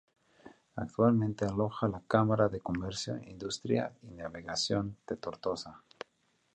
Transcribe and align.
Actualmente 0.77 1.45
aloja 1.45 1.87
la 1.87 2.01
Cámara 2.07 2.49
de 2.49 2.59
Comercio, 2.59 3.19
Industria 3.21 3.93
y 4.01 4.09
Navegación 4.09 4.97
de 5.05 5.15
Tortosa. 5.15 5.83